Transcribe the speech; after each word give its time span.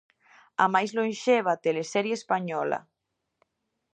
A 0.63 0.65
máis 0.73 0.91
lonxeva 0.97 1.59
teleserie 1.65 2.15
española. 2.21 2.79